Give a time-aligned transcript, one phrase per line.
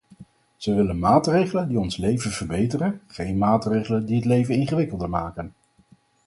[0.57, 5.53] Ze willen maatregelen die ons leven verbeteren, geen maatregelen die het leven ingewikkelder maken.